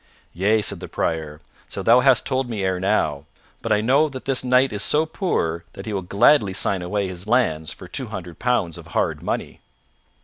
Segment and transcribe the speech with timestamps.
[0.33, 3.25] "Yea," said the Prior, "so thou hast told me ere now,
[3.61, 7.07] but I know that this knight is so poor that he will gladly sign away
[7.07, 9.59] his lands for two hundred pounds of hard money."